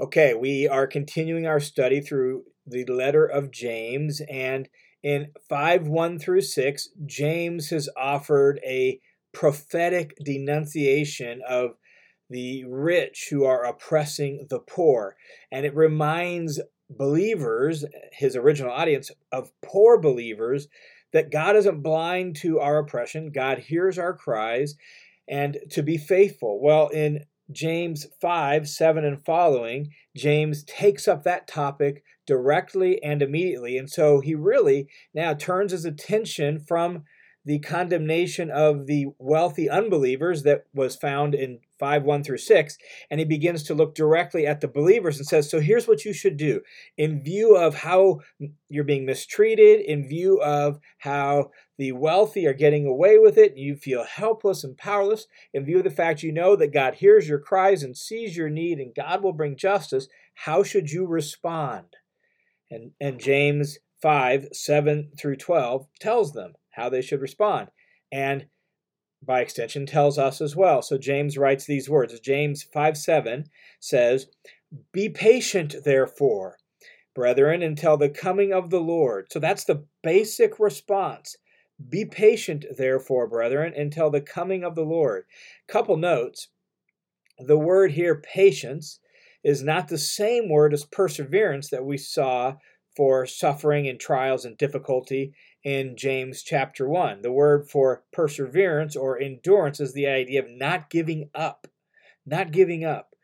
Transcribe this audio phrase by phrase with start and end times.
[0.00, 4.68] Okay, we are continuing our study through the letter of James, and
[5.02, 9.00] in 5 1 through 6, James has offered a
[9.32, 11.72] prophetic denunciation of
[12.30, 15.14] the rich who are oppressing the poor.
[15.50, 20.68] And it reminds believers, his original audience, of poor believers,
[21.12, 23.30] that God isn't blind to our oppression.
[23.30, 24.74] God hears our cries
[25.28, 26.60] and to be faithful.
[26.62, 33.76] Well, in James 5 7 and following, James takes up that topic directly and immediately.
[33.78, 37.04] And so he really now turns his attention from
[37.44, 42.78] the condemnation of the wealthy unbelievers that was found in 5 1 through 6.
[43.10, 46.12] And he begins to look directly at the believers and says, So here's what you
[46.12, 46.60] should do.
[46.96, 48.20] In view of how
[48.68, 53.74] you're being mistreated, in view of how the wealthy are getting away with it, you
[53.74, 57.40] feel helpless and powerless, in view of the fact you know that God hears your
[57.40, 61.96] cries and sees your need and God will bring justice, how should you respond?
[62.70, 67.70] And, and James 5 7 through 12 tells them how they should respond.
[68.12, 68.46] And
[69.24, 70.82] by extension, tells us as well.
[70.82, 72.18] So James writes these words.
[72.20, 73.44] James 5 7
[73.80, 74.26] says,
[74.92, 76.58] Be patient, therefore,
[77.14, 79.26] brethren, until the coming of the Lord.
[79.30, 81.36] So that's the basic response.
[81.88, 85.24] Be patient, therefore, brethren, until the coming of the Lord.
[85.66, 86.48] Couple notes.
[87.38, 89.00] The word here, patience,
[89.42, 92.54] is not the same word as perseverance that we saw
[92.96, 97.22] for suffering and trials and difficulty in James chapter 1.
[97.22, 101.66] The word for perseverance or endurance is the idea of not giving up.
[102.26, 103.14] Not giving up.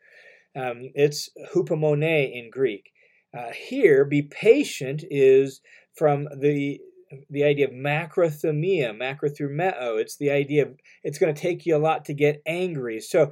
[0.55, 2.91] Um, it's hupomone in Greek.
[3.37, 5.61] Uh, here, be patient is
[5.95, 6.81] from the
[7.29, 9.99] the idea of macrothumia, macrothumeo.
[9.99, 12.99] It's the idea of it's going to take you a lot to get angry.
[12.99, 13.31] So,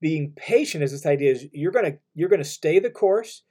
[0.00, 3.42] being patient is this idea is you're going to you're going to stay the course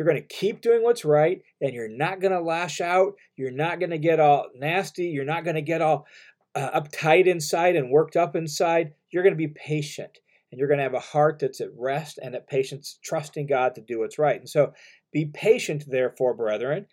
[0.00, 3.12] you're going to keep doing what's right and you're not going to lash out.
[3.36, 5.08] You're not going to get all nasty.
[5.08, 6.06] You're not going to get all
[6.54, 8.94] uh, uptight inside and worked up inside.
[9.10, 10.16] You're going to be patient
[10.50, 13.74] and you're going to have a heart that's at rest and at patience, trusting God
[13.74, 14.40] to do what's right.
[14.40, 14.72] And so
[15.12, 16.86] be patient, therefore, brethren,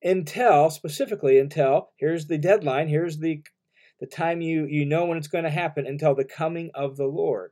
[0.00, 3.42] until, specifically, until, here's the deadline, here's the,
[3.98, 7.06] the time you, you know when it's going to happen, until the coming of the
[7.06, 7.50] Lord.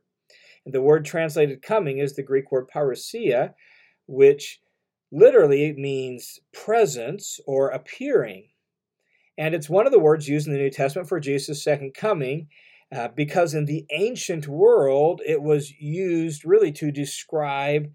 [0.65, 3.53] And the word translated coming is the Greek word parousia,
[4.07, 4.61] which
[5.13, 8.49] literally means presence or appearing.
[9.37, 12.47] And it's one of the words used in the New Testament for Jesus' second coming,
[12.93, 17.91] uh, because in the ancient world, it was used really to describe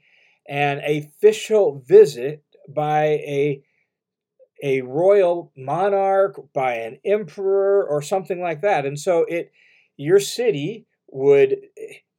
[0.49, 3.63] an official visit by a,
[4.63, 8.87] a royal monarch, by an emperor, or something like that.
[8.87, 9.53] And so it
[9.97, 11.57] your city would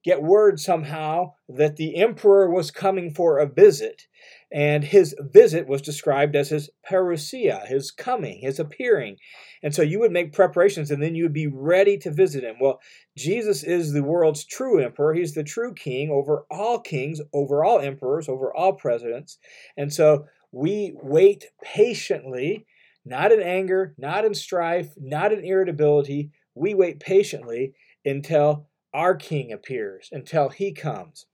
[0.04, 4.08] get word somehow that the emperor was coming for a visit.
[4.52, 9.18] And his visit was described as his parousia, his coming, his appearing.
[9.62, 12.56] And so you would make preparations and then you would be ready to visit him.
[12.59, 12.80] Well,
[13.16, 15.14] Jesus is the world's true emperor.
[15.14, 19.38] He's the true king over all kings, over all emperors, over all presidents.
[19.78, 22.66] And so we wait patiently,
[23.06, 26.32] not in anger, not in strife, not in irritability.
[26.56, 27.74] We wait patiently
[28.04, 31.28] until our king appears, until he comes.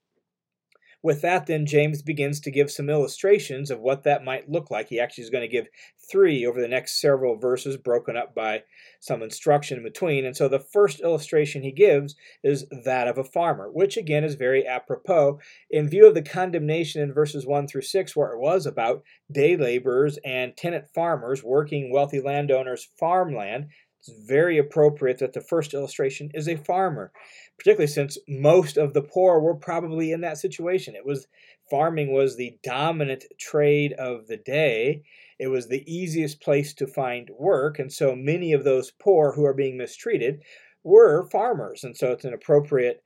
[1.05, 4.89] With that, then, James begins to give some illustrations of what that might look like.
[4.89, 5.67] He actually is going to give
[6.11, 8.63] three over the next several verses, broken up by
[9.01, 10.25] some instruction in between.
[10.25, 14.33] And so the first illustration he gives is that of a farmer, which again is
[14.33, 15.37] very apropos
[15.69, 19.55] in view of the condemnation in verses 1 through 6, where it was about day
[19.55, 23.67] laborers and tenant farmers working wealthy landowners' farmland.
[24.07, 27.11] It's very appropriate that the first illustration is a farmer
[27.57, 30.95] particularly since most of the poor were probably in that situation.
[30.95, 31.27] It was
[31.69, 35.03] farming was the dominant trade of the day.
[35.39, 39.45] It was the easiest place to find work, and so many of those poor who
[39.45, 40.43] are being mistreated
[40.83, 43.01] were farmers, and so it's an appropriate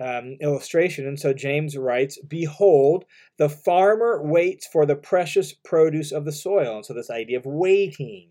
[0.00, 1.06] um, illustration.
[1.06, 3.04] And so James writes, Behold,
[3.38, 6.76] the farmer waits for the precious produce of the soil.
[6.76, 8.30] And so this idea of waiting,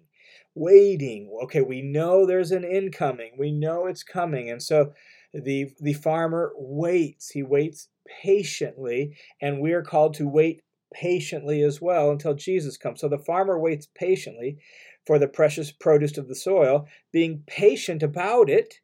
[0.56, 1.30] waiting.
[1.44, 4.50] Okay, we know there's an incoming, we know it's coming.
[4.50, 4.94] And so
[5.34, 7.32] the, the farmer waits.
[7.32, 7.88] He waits
[8.22, 10.62] patiently, and we are called to wait
[10.94, 13.02] patiently as well until Jesus comes.
[13.02, 14.58] So the farmer waits patiently
[15.06, 18.76] for the precious produce of the soil, being patient about it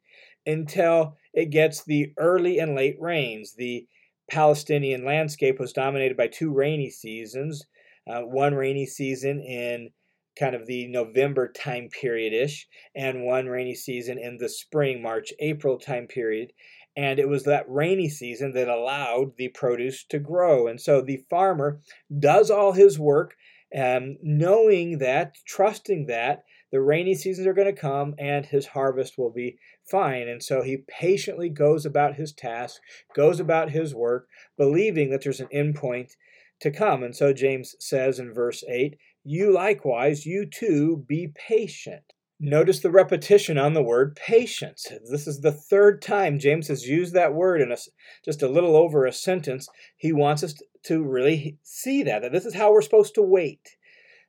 [0.44, 3.54] until it gets the early and late rains.
[3.54, 3.86] The
[4.30, 7.64] Palestinian landscape was dominated by two rainy seasons.
[8.06, 9.90] Uh, one rainy season in
[10.38, 15.32] kind of the November time period ish, and one rainy season in the spring, March,
[15.40, 16.52] April time period.
[16.96, 20.66] and it was that rainy season that allowed the produce to grow.
[20.66, 21.80] And so the farmer
[22.18, 23.36] does all his work,
[23.74, 29.18] um, knowing that, trusting that the rainy seasons are going to come and his harvest
[29.18, 29.58] will be
[29.90, 30.28] fine.
[30.28, 32.80] And so he patiently goes about his task,
[33.14, 36.16] goes about his work, believing that there's an end point
[36.60, 37.02] to come.
[37.02, 42.14] And so James says in verse 8, You likewise, you too, be patient.
[42.42, 44.86] Notice the repetition on the word patience.
[45.10, 47.76] This is the third time James has used that word in a,
[48.24, 49.68] just a little over a sentence.
[49.98, 53.76] He wants us to really see that, that this is how we're supposed to wait.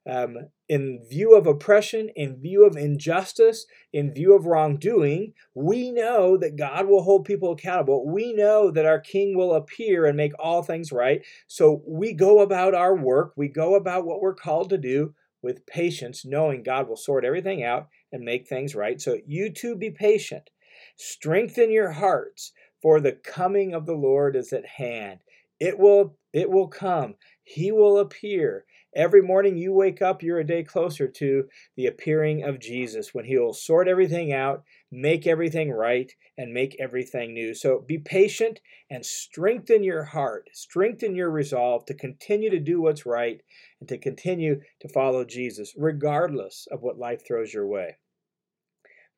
[0.09, 0.37] Um,
[0.67, 6.55] in view of oppression, in view of injustice, in view of wrongdoing, we know that
[6.55, 8.07] God will hold people accountable.
[8.07, 11.21] We know that our King will appear and make all things right.
[11.47, 15.13] So we go about our work, we go about what we're called to do
[15.43, 18.99] with patience, knowing God will sort everything out and make things right.
[18.99, 20.49] So you too be patient.
[20.95, 25.19] Strengthen your hearts, for the coming of the Lord is at hand.
[25.61, 27.17] It will it will come.
[27.43, 28.65] He will appear.
[28.95, 31.47] Every morning you wake up, you're a day closer to
[31.77, 36.75] the appearing of Jesus when he will sort everything out, make everything right, and make
[36.79, 37.53] everything new.
[37.53, 38.59] So be patient
[38.89, 43.39] and strengthen your heart, strengthen your resolve to continue to do what's right
[43.79, 47.97] and to continue to follow Jesus, regardless of what life throws your way.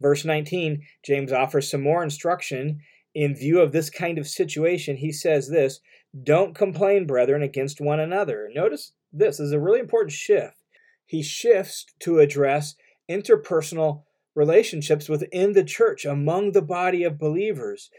[0.01, 2.81] Verse 19, James offers some more instruction
[3.13, 4.98] in view of this kind of situation.
[4.98, 5.80] He says this
[6.24, 8.50] Don't complain, brethren, against one another.
[8.54, 10.57] Notice this is a really important shift.
[11.06, 12.75] He shifts to address
[13.10, 14.04] interpersonal
[14.36, 17.89] relationships within the church, among the body of believers.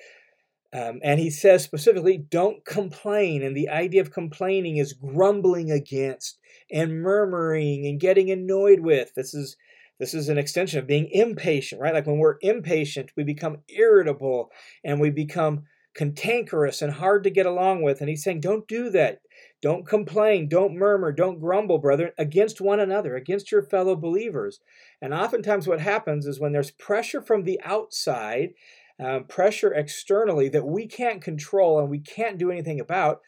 [0.72, 3.42] Um, and he says specifically, don't complain.
[3.42, 6.40] And the idea of complaining is grumbling against
[6.70, 9.14] and murmuring and getting annoyed with.
[9.14, 9.56] This is
[9.98, 11.94] this is an extension of being impatient, right?
[11.94, 14.50] Like when we're impatient, we become irritable
[14.82, 15.64] and we become
[15.94, 18.00] cantankerous and hard to get along with.
[18.00, 19.20] And he's saying, don't do that.
[19.62, 24.60] Don't complain, don't murmur, don't grumble, brethren, against one another, against your fellow believers.
[25.00, 28.50] And oftentimes, what happens is when there's pressure from the outside,
[28.98, 33.20] um, pressure externally that we can't control and we can't do anything about,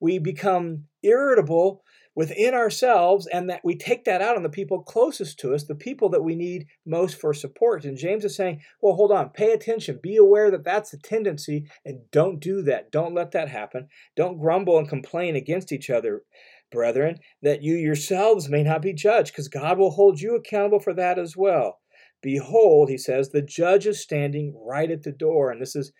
[0.00, 1.82] we become irritable
[2.14, 5.74] within ourselves and that we take that out on the people closest to us, the
[5.74, 7.84] people that we need most for support.
[7.84, 11.66] And James is saying, well, hold on, pay attention, be aware that that's a tendency,
[11.84, 12.92] and don't do that.
[12.92, 13.88] Don't let that happen.
[14.16, 16.22] Don't grumble and complain against each other,
[16.70, 20.94] brethren, that you yourselves may not be judged, because God will hold you accountable for
[20.94, 21.80] that as well.
[22.22, 25.50] Behold, he says, the judge is standing right at the door.
[25.50, 25.92] And this is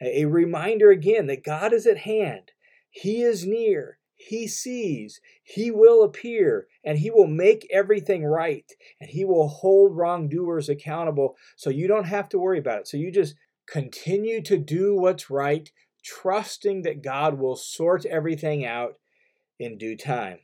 [0.00, 2.52] a reminder again that God is at hand.
[2.88, 3.98] He is near.
[4.16, 8.70] He sees, He will appear, and He will make everything right,
[9.00, 11.36] and He will hold wrongdoers accountable.
[11.56, 12.88] So you don't have to worry about it.
[12.88, 13.34] So you just
[13.68, 15.70] continue to do what's right,
[16.02, 18.94] trusting that God will sort everything out
[19.58, 20.38] in due time.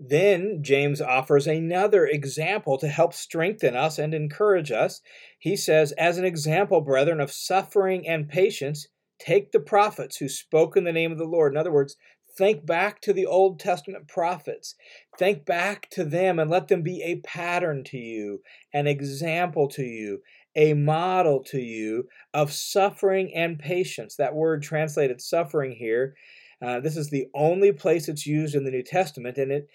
[0.00, 5.00] Then James offers another example to help strengthen us and encourage us.
[5.38, 8.86] He says, As an example, brethren, of suffering and patience,
[9.18, 11.52] take the prophets who spoke in the name of the Lord.
[11.52, 11.96] In other words,
[12.38, 14.76] Think back to the Old Testament prophets.
[15.18, 18.40] Think back to them and let them be a pattern to you,
[18.72, 20.22] an example to you,
[20.56, 24.16] a model to you of suffering and patience.
[24.16, 26.14] That word translated suffering here,
[26.60, 29.68] uh, this is the only place it's used in the New Testament, and it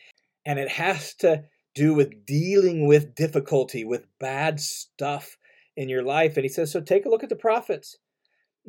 [0.45, 5.37] and it has to do with dealing with difficulty, with bad stuff
[5.77, 6.35] in your life.
[6.35, 7.97] And he says, so take a look at the prophets.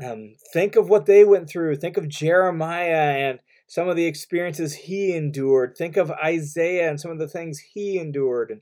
[0.02, 1.76] Um, think of what they went through.
[1.76, 5.76] Think of Jeremiah and some of the experiences he endured.
[5.76, 8.50] Think of Isaiah and some of the things he endured.
[8.50, 8.60] And,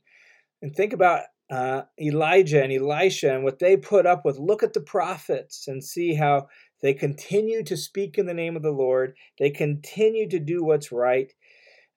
[0.61, 4.39] and think about uh, Elijah and Elisha and what they put up with.
[4.39, 6.49] Look at the prophets and see how
[6.81, 9.15] they continue to speak in the name of the Lord.
[9.39, 11.33] They continue to do what's right,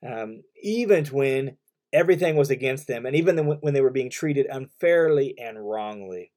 [0.06, 1.58] um, even when
[1.94, 6.32] everything was against them, and even when they were being treated unfairly and wrongly.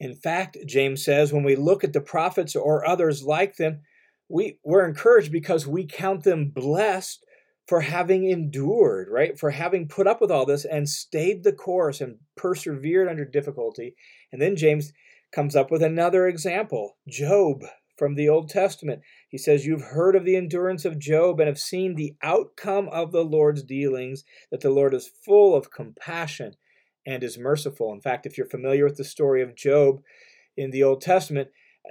[0.00, 3.82] In fact, James says, when we look at the prophets or others like them,
[4.28, 7.24] we we're encouraged because we count them blessed
[7.66, 9.38] for having endured, right?
[9.38, 13.94] For having put up with all this and stayed the course and persevered under difficulty.
[14.32, 14.92] And then James
[15.32, 17.64] comes up with another example Job
[17.96, 19.00] from the Old Testament.
[19.28, 23.12] He says, You've heard of the endurance of Job and have seen the outcome of
[23.12, 26.54] the Lord's dealings, that the Lord is full of compassion
[27.06, 27.92] and is merciful.
[27.92, 30.02] In fact, if you're familiar with the story of Job
[30.56, 31.48] in the Old Testament,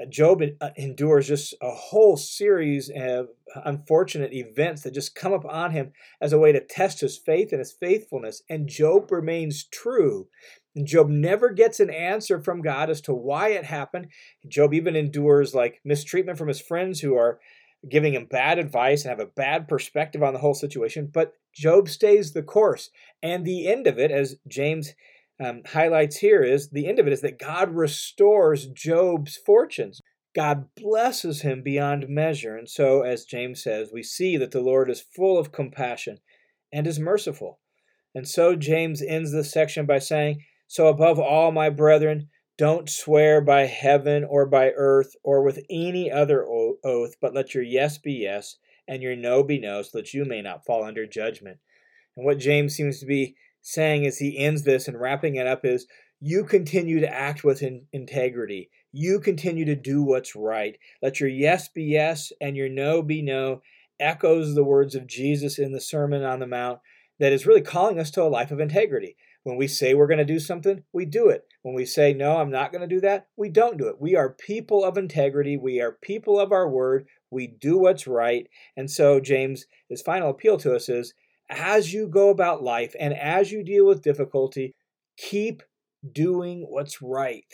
[0.10, 3.28] Job uh, endures just a whole series of
[3.64, 7.60] unfortunate events that just come upon him as a way to test his faith and
[7.60, 8.42] his faithfulness.
[8.50, 10.28] And Job remains true
[10.76, 14.08] And Job never gets an answer from God as to why it happened.
[14.48, 17.40] Job even endures like mistreatment from his friends who are
[17.88, 21.10] giving him bad advice and have a bad perspective on the whole situation.
[21.14, 22.90] But Job stays the course.
[23.22, 24.94] And the end of it, as James
[25.40, 30.00] um, highlights here, is the end of it is that God restores Job's fortunes.
[30.36, 32.56] God blesses him beyond measure.
[32.58, 36.18] And so, as James says, we see that the Lord is full of compassion
[36.72, 37.60] and is merciful.
[38.16, 43.42] And so, James ends this section by saying, So, above all, my brethren, don't swear
[43.42, 48.14] by heaven or by earth or with any other oath, but let your yes be
[48.14, 51.58] yes and your no be no, so that you may not fall under judgment.
[52.16, 55.66] And what James seems to be saying as he ends this and wrapping it up
[55.66, 55.88] is
[56.20, 58.70] you continue to act with in- integrity.
[58.92, 60.78] You continue to do what's right.
[61.02, 63.62] Let your yes be yes and your no be no.
[64.00, 66.80] Echoes the words of Jesus in the Sermon on the Mount
[67.20, 69.16] that is really calling us to a life of integrity.
[69.44, 71.46] When we say we're going to do something, we do it.
[71.62, 74.00] When we say, no, I'm not going to do that, we don't do it.
[74.00, 75.58] We are people of integrity.
[75.58, 77.08] We are people of our word.
[77.30, 78.48] We do what's right.
[78.78, 81.14] And so, James, his final appeal to us is
[81.50, 84.74] as you go about life and as you deal with difficulty,
[85.18, 85.64] keep
[86.12, 87.52] doing what's right.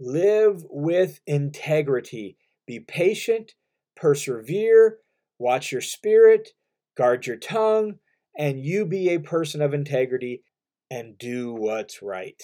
[0.00, 2.36] Live with integrity.
[2.66, 3.54] Be patient,
[3.96, 4.98] persevere,
[5.38, 6.50] watch your spirit,
[6.96, 7.98] guard your tongue,
[8.36, 10.42] and you be a person of integrity
[10.90, 12.40] and do what's right.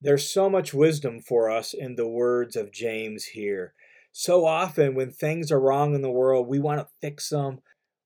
[0.00, 3.74] There's so much wisdom for us in the words of James here.
[4.12, 7.60] So often, when things are wrong in the world, we want to fix them.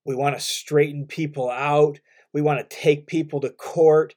[0.07, 1.99] We want to straighten people out.
[2.33, 4.15] We want to take people to court.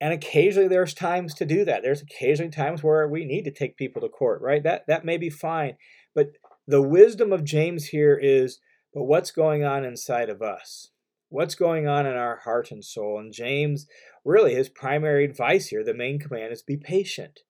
[0.00, 1.82] And occasionally there's times to do that.
[1.82, 4.62] There's occasionally times where we need to take people to court, right?
[4.62, 5.76] That that may be fine.
[6.14, 6.28] But
[6.68, 8.60] the wisdom of James here is,
[8.94, 10.90] but what's going on inside of us?
[11.30, 13.18] what's going on in our heart and soul.
[13.18, 13.86] And James,
[14.24, 17.40] really, his primary advice here, the main command is be patient.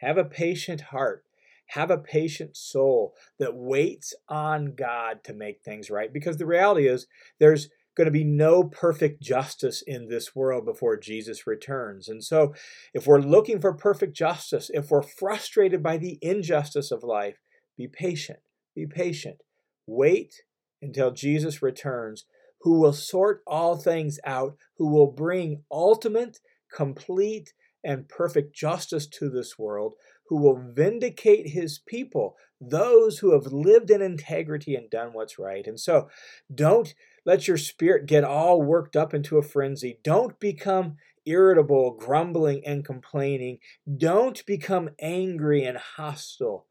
[0.00, 1.24] Have a patient heart.
[1.68, 6.12] Have a patient soul that waits on God to make things right.
[6.12, 7.06] Because the reality is,
[7.38, 12.08] there's going to be no perfect justice in this world before Jesus returns.
[12.08, 12.54] And so,
[12.94, 17.38] if we're looking for perfect justice, if we're frustrated by the injustice of life,
[17.76, 18.40] be patient.
[18.74, 19.42] Be patient.
[19.86, 20.42] Wait
[20.80, 22.24] until Jesus returns
[22.60, 26.40] who will sort all things out, who will bring ultimate,
[26.72, 27.52] complete,
[27.84, 29.94] and perfect justice to this world,
[30.28, 35.66] who will vindicate his people, those who have lived in integrity and done what's right.
[35.66, 36.08] And so
[36.54, 36.94] don't
[37.24, 39.98] let your spirit get all worked up into a frenzy.
[40.02, 43.58] Don't become irritable, grumbling, and complaining.
[43.96, 46.66] Don't become angry and hostile.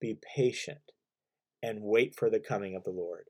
[0.00, 0.92] Be patient
[1.62, 3.24] and wait for the coming of the Lord.